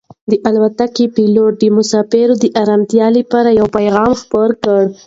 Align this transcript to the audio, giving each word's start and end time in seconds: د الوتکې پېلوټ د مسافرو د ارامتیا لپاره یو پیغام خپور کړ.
د 0.29 0.33
الوتکې 0.47 1.05
پېلوټ 1.15 1.53
د 1.59 1.63
مسافرو 1.77 2.35
د 2.39 2.45
ارامتیا 2.61 3.07
لپاره 3.17 3.49
یو 3.59 3.67
پیغام 3.77 4.11
خپور 4.21 4.49
کړ. 4.63 4.81